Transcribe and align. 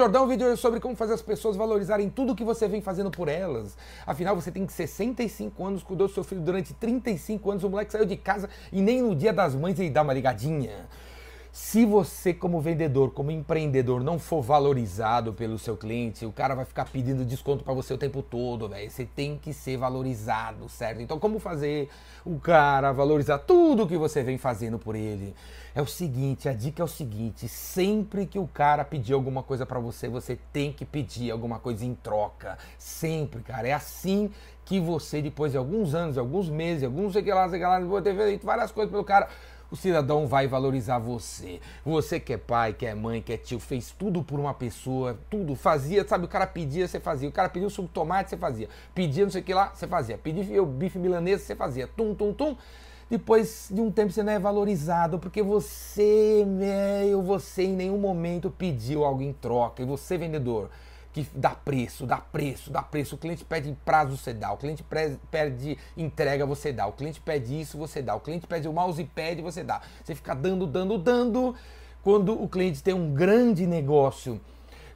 Jordão, 0.00 0.26
vídeo 0.26 0.56
sobre 0.56 0.80
como 0.80 0.96
fazer 0.96 1.12
as 1.12 1.20
pessoas 1.20 1.56
valorizarem 1.56 2.08
tudo 2.08 2.34
que 2.34 2.42
você 2.42 2.66
vem 2.66 2.80
fazendo 2.80 3.10
por 3.10 3.28
elas. 3.28 3.76
Afinal, 4.06 4.34
você 4.34 4.50
tem 4.50 4.66
65 4.66 5.62
anos, 5.62 5.82
cuidou 5.82 6.08
do 6.08 6.14
seu 6.14 6.24
filho 6.24 6.40
durante 6.40 6.72
35 6.72 7.50
anos, 7.50 7.64
o 7.64 7.68
moleque 7.68 7.92
saiu 7.92 8.06
de 8.06 8.16
casa 8.16 8.48
e 8.72 8.80
nem 8.80 9.02
no 9.02 9.14
dia 9.14 9.30
das 9.30 9.54
mães 9.54 9.78
ele 9.78 9.90
dá 9.90 10.00
uma 10.00 10.14
ligadinha. 10.14 10.88
Se 11.52 11.84
você, 11.84 12.32
como 12.32 12.60
vendedor, 12.60 13.10
como 13.10 13.32
empreendedor, 13.32 14.04
não 14.04 14.20
for 14.20 14.40
valorizado 14.40 15.32
pelo 15.32 15.58
seu 15.58 15.76
cliente, 15.76 16.24
o 16.24 16.30
cara 16.30 16.54
vai 16.54 16.64
ficar 16.64 16.84
pedindo 16.88 17.24
desconto 17.24 17.64
para 17.64 17.74
você 17.74 17.92
o 17.92 17.98
tempo 17.98 18.22
todo, 18.22 18.68
velho. 18.68 18.88
Você 18.88 19.04
tem 19.04 19.36
que 19.36 19.52
ser 19.52 19.76
valorizado, 19.76 20.68
certo? 20.68 21.02
Então, 21.02 21.18
como 21.18 21.40
fazer 21.40 21.88
o 22.24 22.38
cara 22.38 22.92
valorizar 22.92 23.38
tudo 23.38 23.88
que 23.88 23.96
você 23.96 24.22
vem 24.22 24.38
fazendo 24.38 24.78
por 24.78 24.94
ele? 24.94 25.34
É 25.74 25.82
o 25.82 25.86
seguinte, 25.86 26.48
a 26.48 26.52
dica 26.52 26.82
é 26.82 26.84
o 26.84 26.88
seguinte: 26.88 27.48
sempre 27.48 28.26
que 28.26 28.38
o 28.38 28.46
cara 28.46 28.84
pedir 28.84 29.14
alguma 29.14 29.42
coisa 29.42 29.66
para 29.66 29.80
você, 29.80 30.08
você 30.08 30.38
tem 30.52 30.72
que 30.72 30.84
pedir 30.84 31.32
alguma 31.32 31.58
coisa 31.58 31.84
em 31.84 31.96
troca. 31.96 32.58
Sempre, 32.78 33.42
cara. 33.42 33.66
É 33.66 33.72
assim 33.72 34.30
que 34.64 34.78
você, 34.78 35.20
depois 35.20 35.50
de 35.50 35.58
alguns 35.58 35.96
anos, 35.96 36.16
alguns 36.16 36.48
meses, 36.48 36.84
alguns 36.84 37.12
sei 37.12 37.24
que 37.24 37.32
lá, 37.32 37.48
sei 37.48 37.58
que 37.58 37.64
lá, 37.64 37.80
vou 37.80 38.00
ter 38.00 38.14
feito 38.14 38.46
várias 38.46 38.70
coisas 38.70 38.88
pelo 38.88 39.02
cara 39.02 39.28
o 39.70 39.76
cidadão 39.76 40.26
vai 40.26 40.46
valorizar 40.46 40.98
você. 40.98 41.60
Você 41.84 42.18
que 42.18 42.32
é 42.32 42.36
pai, 42.36 42.72
que 42.72 42.84
é 42.84 42.94
mãe, 42.94 43.22
que 43.22 43.32
é 43.32 43.36
tio, 43.36 43.60
fez 43.60 43.90
tudo 43.90 44.22
por 44.22 44.40
uma 44.40 44.52
pessoa, 44.52 45.18
tudo, 45.30 45.54
fazia, 45.54 46.06
sabe? 46.06 46.24
O 46.24 46.28
cara 46.28 46.46
pedia, 46.46 46.88
você 46.88 46.98
fazia. 46.98 47.28
O 47.28 47.32
cara 47.32 47.48
pediu 47.48 47.70
suco 47.70 47.88
de 47.88 47.94
tomate, 47.94 48.30
você 48.30 48.36
fazia. 48.36 48.68
Pedia 48.94 49.24
não 49.24 49.30
sei 49.30 49.40
o 49.40 49.44
que 49.44 49.54
lá, 49.54 49.72
você 49.74 49.86
fazia. 49.86 50.18
Pedia 50.18 50.64
bife 50.64 50.98
milanês, 50.98 51.42
você 51.42 51.54
fazia. 51.54 51.86
Tum, 51.86 52.14
tum, 52.14 52.32
tum. 52.32 52.56
Depois 53.08 53.68
de 53.70 53.80
um 53.80 53.90
tempo 53.90 54.12
você 54.12 54.22
não 54.22 54.32
é 54.32 54.38
valorizado 54.38 55.18
porque 55.18 55.42
você, 55.42 56.44
meu, 56.46 57.20
você 57.22 57.64
em 57.64 57.74
nenhum 57.74 57.98
momento 57.98 58.50
pediu 58.50 59.04
algo 59.04 59.20
em 59.20 59.32
troca. 59.32 59.82
E 59.82 59.84
você, 59.84 60.16
vendedor, 60.16 60.70
que 61.12 61.26
dá 61.34 61.50
preço, 61.50 62.06
dá 62.06 62.18
preço, 62.18 62.70
dá 62.70 62.82
preço. 62.82 63.14
O 63.14 63.18
cliente 63.18 63.44
pede 63.44 63.76
prazo, 63.84 64.16
você 64.16 64.32
dá. 64.32 64.52
O 64.52 64.56
cliente 64.56 64.84
pede 65.30 65.76
entrega, 65.96 66.46
você 66.46 66.72
dá. 66.72 66.86
O 66.86 66.92
cliente 66.92 67.20
pede 67.20 67.60
isso, 67.60 67.76
você 67.76 68.00
dá. 68.00 68.14
O 68.14 68.20
cliente 68.20 68.46
pede 68.46 68.68
o 68.68 68.72
mousepad, 68.72 69.40
você 69.42 69.64
dá. 69.64 69.80
Você 70.04 70.14
fica 70.14 70.34
dando, 70.34 70.66
dando, 70.66 70.96
dando. 70.98 71.54
Quando 72.02 72.40
o 72.40 72.48
cliente 72.48 72.82
tem 72.82 72.94
um 72.94 73.12
grande 73.12 73.66
negócio 73.66 74.40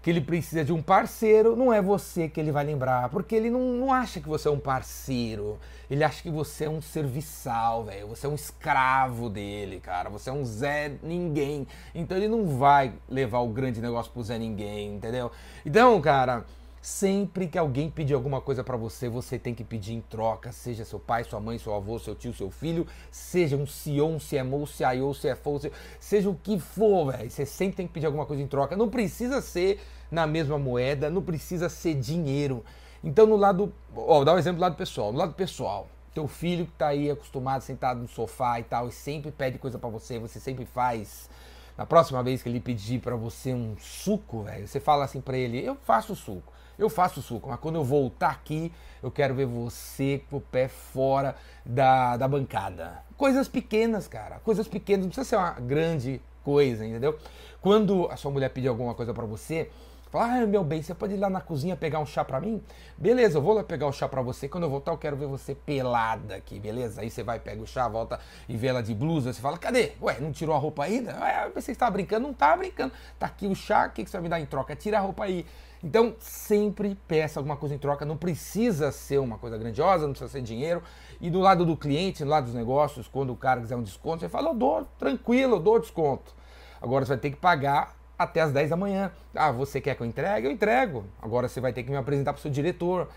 que 0.04 0.10
ele 0.10 0.20
precisa 0.20 0.62
de 0.62 0.70
um 0.70 0.82
parceiro, 0.82 1.56
não 1.56 1.72
é 1.72 1.80
você 1.80 2.28
que 2.28 2.38
ele 2.38 2.52
vai 2.52 2.62
lembrar, 2.62 3.08
porque 3.08 3.34
ele 3.34 3.48
não, 3.48 3.72
não 3.72 3.90
acha 3.90 4.20
que 4.20 4.28
você 4.28 4.48
é 4.48 4.50
um 4.50 4.58
parceiro, 4.58 5.58
ele 5.90 6.04
acha 6.04 6.22
que 6.22 6.30
você 6.30 6.66
é 6.66 6.68
um 6.68 6.82
serviçal, 6.82 7.84
velho, 7.84 8.08
você 8.08 8.26
é 8.26 8.28
um 8.28 8.34
escravo 8.34 9.30
dele, 9.30 9.80
cara, 9.80 10.10
você 10.10 10.28
é 10.28 10.32
um 10.34 10.44
Zé 10.44 10.92
Ninguém, 11.02 11.66
então 11.94 12.18
ele 12.18 12.28
não 12.28 12.58
vai 12.58 12.92
levar 13.08 13.38
o 13.38 13.48
grande 13.48 13.80
negócio 13.80 14.12
pro 14.12 14.22
Zé 14.22 14.38
Ninguém, 14.38 14.96
entendeu? 14.96 15.32
Então, 15.64 15.98
cara, 16.02 16.44
Sempre 16.84 17.48
que 17.48 17.56
alguém 17.56 17.88
pedir 17.88 18.12
alguma 18.12 18.42
coisa 18.42 18.62
para 18.62 18.76
você, 18.76 19.08
você 19.08 19.38
tem 19.38 19.54
que 19.54 19.64
pedir 19.64 19.94
em 19.94 20.02
troca, 20.02 20.52
seja 20.52 20.84
seu 20.84 21.00
pai, 21.00 21.24
sua 21.24 21.40
mãe, 21.40 21.58
seu 21.58 21.74
avô, 21.74 21.98
seu 21.98 22.14
tio, 22.14 22.34
seu 22.34 22.50
filho, 22.50 22.86
seja 23.10 23.56
um 23.56 23.66
CEO, 23.66 24.06
um 24.06 24.18
CMO, 24.18 24.66
CIO, 24.66 25.12
CFO, 25.14 25.72
seja 25.98 26.28
o 26.28 26.34
que 26.34 26.58
for, 26.58 27.10
velho. 27.10 27.30
Você 27.30 27.46
sempre 27.46 27.76
tem 27.76 27.86
que 27.86 27.94
pedir 27.94 28.04
alguma 28.04 28.26
coisa 28.26 28.42
em 28.42 28.46
troca. 28.46 28.76
Não 28.76 28.90
precisa 28.90 29.40
ser 29.40 29.80
na 30.10 30.26
mesma 30.26 30.58
moeda, 30.58 31.08
não 31.08 31.22
precisa 31.22 31.70
ser 31.70 31.94
dinheiro. 31.94 32.62
Então, 33.02 33.26
no 33.26 33.36
lado, 33.36 33.72
ó, 33.96 34.16
vou 34.16 34.24
dar 34.26 34.34
um 34.34 34.38
exemplo 34.38 34.58
do 34.58 34.62
lado 34.62 34.76
pessoal. 34.76 35.10
No 35.10 35.18
lado 35.18 35.32
pessoal, 35.32 35.88
teu 36.12 36.28
filho 36.28 36.66
que 36.66 36.72
tá 36.72 36.88
aí 36.88 37.10
acostumado, 37.10 37.62
sentado 37.62 37.98
no 37.98 38.08
sofá 38.08 38.60
e 38.60 38.62
tal, 38.62 38.88
e 38.88 38.92
sempre 38.92 39.30
pede 39.30 39.56
coisa 39.56 39.78
para 39.78 39.88
você, 39.88 40.18
você 40.18 40.38
sempre 40.38 40.66
faz. 40.66 41.30
Na 41.76 41.84
próxima 41.84 42.22
vez 42.22 42.42
que 42.42 42.48
ele 42.48 42.60
pedir 42.60 43.00
para 43.00 43.16
você 43.16 43.52
um 43.52 43.76
suco, 43.78 44.42
velho, 44.42 44.66
você 44.66 44.78
fala 44.78 45.04
assim 45.04 45.20
para 45.20 45.36
ele: 45.36 45.64
"Eu 45.64 45.74
faço 45.74 46.14
suco". 46.14 46.52
Eu 46.76 46.90
faço 46.90 47.22
suco, 47.22 47.48
mas 47.48 47.60
quando 47.60 47.76
eu 47.76 47.84
voltar 47.84 48.30
aqui, 48.30 48.72
eu 49.00 49.10
quero 49.10 49.32
ver 49.32 49.46
você 49.46 50.22
com 50.28 50.38
o 50.38 50.40
pé 50.40 50.66
fora 50.66 51.36
da, 51.64 52.16
da 52.16 52.26
bancada. 52.26 53.04
Coisas 53.16 53.46
pequenas, 53.46 54.08
cara. 54.08 54.40
Coisas 54.40 54.66
pequenas, 54.66 55.02
não 55.02 55.08
precisa 55.08 55.28
ser 55.28 55.36
uma 55.36 55.52
grande 55.52 56.20
coisa, 56.42 56.84
entendeu? 56.84 57.16
Quando 57.60 58.08
a 58.10 58.16
sua 58.16 58.30
mulher 58.30 58.50
pedir 58.50 58.68
alguma 58.68 58.92
coisa 58.94 59.14
para 59.14 59.24
você, 59.24 59.70
fala, 60.18 60.42
ah, 60.42 60.46
meu 60.46 60.62
bem, 60.62 60.80
você 60.80 60.94
pode 60.94 61.14
ir 61.14 61.16
lá 61.16 61.28
na 61.28 61.40
cozinha 61.40 61.74
pegar 61.74 61.98
um 61.98 62.06
chá 62.06 62.24
para 62.24 62.40
mim? 62.40 62.62
Beleza, 62.96 63.38
eu 63.38 63.42
vou 63.42 63.52
lá 63.52 63.64
pegar 63.64 63.88
o 63.88 63.92
chá 63.92 64.08
para 64.08 64.22
você. 64.22 64.48
Quando 64.48 64.62
eu 64.62 64.70
voltar, 64.70 64.92
eu 64.92 64.98
quero 64.98 65.16
ver 65.16 65.26
você 65.26 65.56
pelada 65.56 66.36
aqui, 66.36 66.60
beleza? 66.60 67.00
Aí 67.00 67.10
você 67.10 67.24
vai, 67.24 67.40
pega 67.40 67.60
o 67.60 67.66
chá, 67.66 67.88
volta 67.88 68.20
e 68.48 68.56
vê 68.56 68.68
ela 68.68 68.80
de 68.80 68.94
blusa. 68.94 69.32
Você 69.32 69.40
fala, 69.40 69.58
cadê? 69.58 69.92
Ué, 70.00 70.20
não 70.20 70.30
tirou 70.30 70.54
a 70.54 70.58
roupa 70.58 70.84
ainda? 70.84 71.18
Ué, 71.20 71.50
você 71.52 71.72
está 71.72 71.90
brincando? 71.90 72.28
Não 72.28 72.32
tá 72.32 72.56
brincando. 72.56 72.92
Tá 73.18 73.26
aqui 73.26 73.48
o 73.48 73.56
chá, 73.56 73.88
o 73.88 73.90
que, 73.90 74.04
que 74.04 74.10
você 74.10 74.16
vai 74.16 74.22
me 74.22 74.28
dar 74.28 74.38
em 74.38 74.46
troca? 74.46 74.76
Tira 74.76 74.98
a 74.98 75.00
roupa 75.00 75.24
aí. 75.24 75.44
Então, 75.82 76.14
sempre 76.20 76.96
peça 77.08 77.40
alguma 77.40 77.56
coisa 77.56 77.74
em 77.74 77.78
troca. 77.78 78.04
Não 78.04 78.16
precisa 78.16 78.92
ser 78.92 79.18
uma 79.18 79.36
coisa 79.36 79.58
grandiosa, 79.58 80.06
não 80.06 80.12
precisa 80.12 80.30
ser 80.30 80.42
dinheiro. 80.42 80.80
E 81.20 81.28
do 81.28 81.40
lado 81.40 81.66
do 81.66 81.76
cliente, 81.76 82.22
do 82.22 82.30
lado 82.30 82.44
dos 82.44 82.54
negócios, 82.54 83.08
quando 83.08 83.32
o 83.32 83.36
cara 83.36 83.60
quiser 83.60 83.74
um 83.74 83.82
desconto, 83.82 84.20
você 84.20 84.28
fala, 84.28 84.50
eu 84.50 84.54
dou, 84.54 84.86
tranquilo, 84.96 85.56
eu 85.56 85.60
dou 85.60 85.80
desconto. 85.80 86.32
Agora 86.80 87.04
você 87.04 87.10
vai 87.10 87.18
ter 87.18 87.30
que 87.30 87.36
pagar 87.36 88.03
até 88.18 88.40
as 88.40 88.52
10 88.52 88.70
da 88.70 88.76
manhã. 88.76 89.10
Ah, 89.34 89.50
você 89.50 89.80
quer 89.80 89.94
que 89.96 90.02
eu 90.02 90.06
entregue? 90.06 90.46
Eu 90.46 90.52
entrego. 90.52 91.04
Agora 91.20 91.48
você 91.48 91.60
vai 91.60 91.72
ter 91.72 91.82
que 91.82 91.90
me 91.90 91.96
apresentar 91.96 92.32
para 92.32 92.38
o 92.38 92.42
seu 92.42 92.50
diretor. 92.50 93.08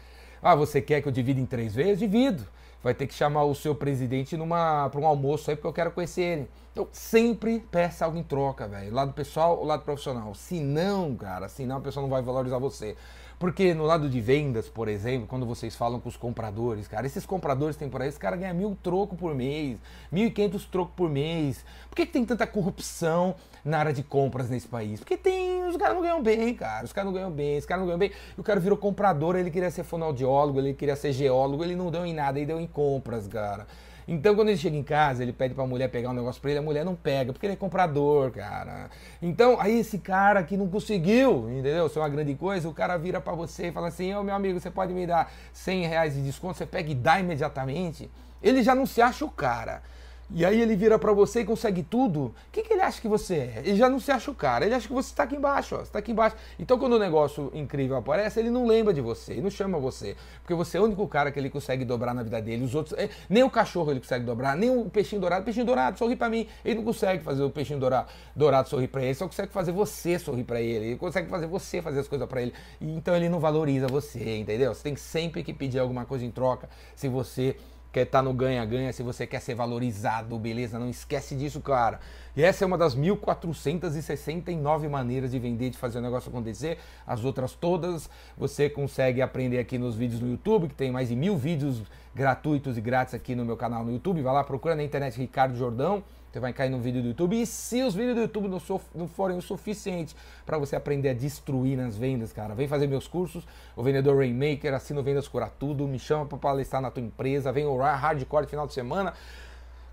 Ah, 0.42 0.56
você 0.56 0.82
quer 0.82 1.02
que 1.02 1.08
eu 1.08 1.12
divida 1.12 1.40
em 1.40 1.46
três 1.46 1.74
vezes? 1.74 2.00
Divido 2.00 2.46
vai 2.84 2.94
ter 2.94 3.08
que 3.08 3.14
chamar 3.14 3.44
o 3.44 3.56
seu 3.56 3.76
presidente 3.76 4.38
para 4.38 5.00
um 5.00 5.06
almoço 5.06 5.50
aí, 5.50 5.56
porque 5.56 5.68
eu 5.68 5.74
quero 5.74 5.92
conhecer 5.92 6.22
ele. 6.22 6.50
Então, 6.78 6.88
sempre 6.92 7.60
peça 7.72 8.06
algo 8.06 8.20
em 8.20 8.24
troca, 8.24 8.68
velho. 8.68 8.94
Lado 8.94 9.12
pessoal 9.12 9.58
ou 9.58 9.66
lado 9.66 9.82
profissional. 9.82 10.36
Se 10.36 10.60
não, 10.60 11.16
cara, 11.16 11.50
se 11.50 11.66
não, 11.66 11.78
a 11.78 11.82
pessoa 11.82 12.04
não 12.04 12.10
vai 12.10 12.22
valorizar 12.22 12.60
você. 12.60 12.96
Porque 13.40 13.74
no 13.74 13.84
lado 13.84 14.08
de 14.08 14.22
vendas, 14.22 14.70
por 14.70 14.88
exemplo, 14.88 15.26
quando 15.26 15.44
vocês 15.44 15.76
falam 15.76 16.00
com 16.00 16.08
os 16.08 16.16
compradores, 16.16 16.88
cara, 16.88 17.08
esses 17.08 17.26
compradores 17.26 17.76
tem 17.76 17.90
por 17.90 18.04
aí, 18.04 18.10
esse 18.10 18.20
cara 18.20 18.36
ganha 18.36 18.54
mil 18.54 18.78
troco 18.84 19.16
por 19.16 19.34
mês, 19.34 19.80
mil 20.12 20.28
e 20.28 20.30
quinhentos 20.30 20.66
troco 20.66 20.92
por 20.96 21.10
mês. 21.10 21.66
Por 21.90 21.96
que, 21.96 22.06
que 22.06 22.14
tem 22.14 22.24
tanta 22.24 22.46
corrupção 22.46 23.34
na 23.66 23.80
área 23.80 23.94
de 23.94 24.04
compras 24.04 24.48
nesse 24.48 24.68
país? 24.68 25.00
Porque 25.00 25.18
tem, 25.18 25.68
os 25.68 25.78
caras 25.78 25.96
não 25.96 26.04
ganham 26.04 26.22
bem, 26.22 26.54
cara, 26.54 26.86
os 26.86 26.94
caras 26.94 27.08
não 27.08 27.14
ganham 27.14 27.32
bem, 27.32 27.58
os 27.58 27.66
caras 27.66 27.80
não 27.82 27.88
ganham 27.88 28.00
bem. 28.00 28.12
E 28.38 28.40
o 28.40 28.44
cara 28.44 28.60
virou 28.60 28.78
comprador, 28.78 29.36
ele 29.36 29.50
queria 29.50 29.72
ser 29.72 29.84
fonoaudiólogo, 29.84 30.60
ele 30.60 30.76
queria 30.76 30.96
ser 30.96 31.12
geólogo, 31.12 31.64
ele 31.64 31.76
não 31.76 31.90
deu 31.90 32.06
em 32.06 32.14
nada, 32.14 32.38
ele 32.38 32.46
deu 32.46 32.60
em 32.60 32.68
compras, 32.68 33.28
cara. 33.28 33.66
Então, 34.08 34.36
quando 34.36 34.48
ele 34.48 34.58
chega 34.58 34.78
em 34.78 34.84
casa, 34.84 35.22
ele 35.22 35.34
pede 35.34 35.54
pra 35.54 35.66
mulher 35.66 35.90
pegar 35.90 36.10
um 36.10 36.14
negócio 36.14 36.42
pra 36.42 36.52
ele, 36.52 36.60
a 36.60 36.64
mulher 36.64 36.86
não 36.86 36.96
pega, 36.96 37.34
porque 37.34 37.46
ele 37.46 37.54
é 37.54 37.58
comprador, 37.58 38.32
cara. 38.32 38.90
Então, 39.22 39.60
aí 39.60 39.80
esse 39.80 39.98
cara 40.00 40.42
que 40.44 40.56
não 40.56 40.70
conseguiu, 40.70 41.50
entendeu? 41.50 41.90
Ser 41.90 42.00
uma 42.00 42.08
grande 42.08 42.34
coisa, 42.36 42.70
o 42.70 42.74
cara 42.74 42.96
vira 42.98 43.20
para 43.20 43.34
você 43.34 43.68
e 43.68 43.72
fala 43.72 43.90
assim: 43.90 44.14
Ô 44.14 44.24
meu 44.24 44.34
amigo, 44.34 44.60
você 44.60 44.72
pode 44.72 44.94
me 44.94 45.06
dar 45.06 45.32
100 45.52 45.88
reais 45.88 46.14
de 46.14 46.22
desconto? 46.24 46.58
Você 46.58 46.66
pega 46.66 46.90
e 46.90 46.96
dá 46.96 47.20
imediatamente. 47.20 48.10
Ele 48.42 48.64
já 48.64 48.74
não 48.74 48.86
se 48.86 49.02
acha 49.02 49.26
o 49.26 49.30
cara 49.30 49.82
e 50.30 50.46
aí 50.46 50.62
ele 50.62 50.76
vira 50.76 51.00
para 51.00 51.14
você 51.14 51.40
e 51.40 51.46
consegue 51.46 51.82
tudo, 51.82 52.26
o 52.26 52.34
que, 52.52 52.62
que 52.62 52.74
ele 52.74 52.82
acha 52.82 53.00
que 53.00 53.08
você 53.08 53.36
é? 53.36 53.62
Ele 53.64 53.78
já 53.78 53.90
não 53.90 53.98
se 53.98 54.12
acha 54.12 54.30
o 54.30 54.36
cara, 54.36 54.66
ele 54.66 54.76
acha 54.76 54.86
que 54.86 54.94
você 54.94 55.10
está 55.10 55.24
aqui 55.24 55.38
embaixo, 55.38 55.76
ó, 55.76 55.80
você 55.80 55.92
tá 55.92 56.00
aqui 56.00 56.12
embaixo. 56.12 56.36
Então 56.60 56.78
quando 56.78 56.94
o 56.94 57.00
negócio 57.00 57.50
incrível 57.54 57.96
aparece, 57.96 58.38
ele 58.38 58.50
não 58.50 58.68
lembra 58.68 58.94
de 58.94 59.00
você, 59.00 59.34
ele 59.34 59.42
não 59.42 59.50
chama 59.50 59.80
você, 59.80 60.18
porque 60.42 60.54
você 60.54 60.78
é 60.78 60.82
o 60.82 60.84
único 60.84 61.08
cara 61.08 61.32
que 61.32 61.40
ele 61.40 61.50
consegue 61.50 61.86
dobrar 61.86 62.14
na 62.14 62.24
vida 62.24 62.42
dele. 62.42 62.66
Os 62.66 62.76
outros, 62.76 62.98
é, 63.00 63.10
nem 63.30 63.42
o 63.42 63.50
cachorro 63.50 63.90
ele 63.90 64.02
consegue 64.02 64.26
dobrar, 64.26 64.58
nem 64.58 64.70
o 64.70 64.90
peixinho 64.90 65.22
dourado, 65.22 65.46
peixinho 65.46 65.66
dourado, 65.66 65.98
sorri 65.98 66.18
para 66.18 66.30
mim. 66.30 66.46
Ele 66.66 66.76
não 66.76 66.84
consegue 66.84 67.24
fazer 67.24 67.44
o 67.44 67.50
peixinho 67.50 67.80
dourado, 67.80 68.10
dourado 68.36 68.68
sorrir 68.68 68.90
para 68.90 69.04
ele, 69.04 69.16
só 69.16 69.28
consegue 69.28 69.54
fazer 69.54 69.72
você 69.72 70.20
sorrir 70.20 70.44
para 70.44 70.60
ele, 70.60 70.88
ele 70.88 70.98
consegue 70.98 71.30
fazer 71.30 71.48
você 71.48 71.82
fazer 71.82 72.02
as 72.02 72.08
coisas 72.08 72.28
para 72.28 72.42
ele. 72.42 72.54
E, 72.82 72.98
então 72.98 73.16
ele 73.16 73.30
não 73.30 73.40
valoriza 73.40 73.88
você, 73.88 74.38
entendeu? 74.38 74.74
Você 74.74 74.84
tem 74.84 74.96
sempre 74.98 75.42
que 75.42 75.54
pedir 75.54 75.80
alguma 75.80 76.04
coisa 76.04 76.26
em 76.26 76.32
troca 76.32 76.70
se 76.96 77.08
você 77.08 77.56
quer 77.92 78.04
estar 78.04 78.20
tá 78.20 78.24
no 78.24 78.34
ganha-ganha, 78.34 78.92
se 78.94 79.02
você 79.04 79.26
quer 79.26 79.40
ser 79.40 79.56
valorizado, 79.56 80.38
beleza? 80.38 80.78
Não 80.78 80.90
esquece 80.90 81.36
disso, 81.36 81.62
cara. 81.62 82.00
E 82.36 82.44
essa 82.44 82.64
é 82.64 82.68
uma 82.68 82.78
das 82.78 82.94
1469 82.94 84.88
maneiras 84.88 85.32
de 85.32 85.40
vender, 85.40 85.72
de 85.72 85.78
fazer 85.78 86.00
o 86.00 86.02
negócio 86.02 86.30
acontecer. 86.30 86.78
As 87.06 87.24
outras 87.24 87.54
todas 87.54 88.10
você 88.38 88.70
consegue 88.70 89.22
aprender 89.22 89.60
aqui 89.60 89.78
nos 89.78 89.96
vídeos 89.96 90.22
no 90.22 90.30
YouTube, 90.30 90.68
que 90.68 90.76
tem 90.76 90.92
mais 90.92 91.10
de 91.10 91.16
mil 91.16 91.36
vídeos 91.36 91.82
gratuitos 92.14 92.78
e 92.78 92.82
grátis 92.82 93.14
aqui 93.14 93.36
no 93.36 93.44
meu 93.44 93.58
canal 93.58 93.84
no 93.84 93.92
YouTube. 93.92 94.22
Vai 94.22 94.34
lá, 94.34 94.44
procura 94.44 94.76
na 94.76 94.84
internet 94.84 95.18
Ricardo 95.18 95.56
Jordão. 95.56 96.04
Você 96.32 96.40
vai 96.40 96.54
cair 96.54 96.70
no 96.70 96.80
vídeo 96.80 97.02
do 97.02 97.10
YouTube. 97.10 97.42
E 97.42 97.46
se 97.46 97.82
os 97.84 97.96
vídeos 97.96 98.16
do 98.16 98.22
YouTube 98.22 98.48
não, 98.48 98.62
não 98.94 99.08
forem 99.08 99.38
o 99.38 99.42
suficiente 99.42 100.16
para 100.46 100.58
você 100.58 100.76
aprender 100.76 101.10
a 101.10 101.14
destruir 101.14 101.78
nas 101.78 101.98
vendas, 101.98 102.34
cara, 102.34 102.54
vem 102.54 102.68
fazer 102.68 102.88
meus 102.88 103.08
cursos. 103.08 103.48
O 103.76 103.84
Vendedor 103.84 104.18
Rainmaker, 104.18 104.74
assina 104.74 105.00
o 105.00 105.04
Vendas 105.04 105.28
Cura 105.28 105.48
Tudo. 105.48 105.88
Me 105.88 106.00
chama 106.00 106.26
para 106.26 106.38
palestrar 106.38 106.82
na 106.82 106.92
tua 106.92 107.04
empresa. 107.04 107.52
Vem 107.52 107.66
orar 107.66 108.00
hardcore 108.00 108.48
final 108.48 108.68
de 108.68 108.74
semana. 108.74 109.14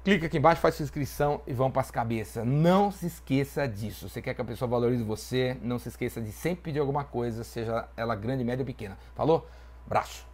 Clica 0.04 0.26
aqui 0.26 0.36
embaixo, 0.36 0.60
faz 0.60 0.74
sua 0.74 0.84
inscrição 0.84 1.40
e 1.46 1.54
vão 1.54 1.70
para 1.70 1.80
as 1.80 1.90
cabeças. 1.90 2.46
Não 2.46 2.90
se 2.90 3.06
esqueça 3.06 3.66
disso. 3.66 4.06
Você 4.06 4.20
quer 4.20 4.34
que 4.34 4.40
a 4.42 4.44
pessoa 4.44 4.68
valorize 4.68 5.02
você? 5.02 5.56
Não 5.62 5.78
se 5.78 5.88
esqueça 5.88 6.20
de 6.20 6.30
sempre 6.30 6.64
pedir 6.64 6.78
alguma 6.78 7.04
coisa, 7.04 7.42
seja 7.42 7.88
ela 7.96 8.14
grande, 8.14 8.44
média 8.44 8.62
ou 8.62 8.66
pequena. 8.66 8.98
Falou? 9.14 9.48
Braço. 9.86 10.33